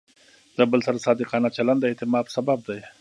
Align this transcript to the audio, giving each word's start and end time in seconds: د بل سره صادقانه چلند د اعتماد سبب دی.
د 0.57 0.59
بل 0.71 0.79
سره 0.87 1.03
صادقانه 1.05 1.49
چلند 1.57 1.79
د 1.81 1.85
اعتماد 1.91 2.25
سبب 2.35 2.59
دی. 2.67 2.79